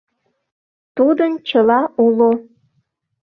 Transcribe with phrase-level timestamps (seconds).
[0.95, 2.31] Тудын чыла уло.